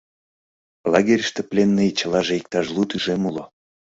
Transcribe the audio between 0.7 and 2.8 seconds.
Лагерьыште пленный чылаже иктаж